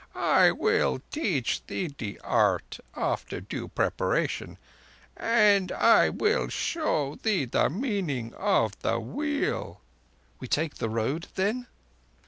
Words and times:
I 0.15 0.49
will 0.49 1.03
teach 1.11 1.63
thee 1.67 1.93
the 1.95 2.19
art—after 2.21 3.39
due 3.39 3.67
preparation; 3.67 4.57
and 5.15 5.71
I 5.71 6.09
will 6.09 6.47
show 6.49 7.17
thee 7.21 7.45
the 7.45 7.69
meaning 7.69 8.33
of 8.33 8.79
the 8.79 8.99
Wheel." 8.99 9.79
"We 10.39 10.47
take 10.47 10.77
the 10.77 10.89
Road, 10.89 11.27
then?" 11.35 11.67